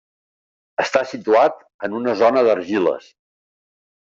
Està 0.83 1.03
situat 1.09 1.61
en 1.89 1.99
una 1.99 2.17
zona 2.23 2.43
d'argiles. 2.49 3.13